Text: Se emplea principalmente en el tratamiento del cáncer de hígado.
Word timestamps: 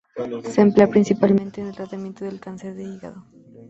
Se 0.45 0.61
emplea 0.61 0.87
principalmente 0.87 1.61
en 1.61 1.67
el 1.67 1.75
tratamiento 1.75 2.25
del 2.25 2.39
cáncer 2.39 2.73
de 2.73 2.85
hígado. 2.85 3.23